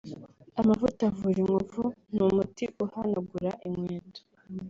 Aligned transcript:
amavuta 0.61 1.03
avura 1.11 1.37
inkovu 1.55 1.83
n’umuti 2.15 2.63
uhanagura 2.83 3.51
inkweto 3.67 4.21